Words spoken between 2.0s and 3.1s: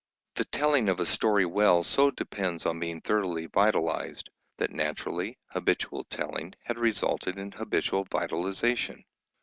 depends on being